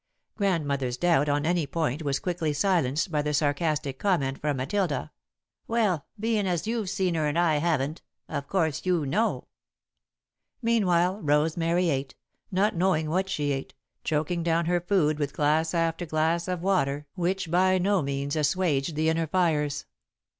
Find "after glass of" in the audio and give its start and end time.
15.75-16.63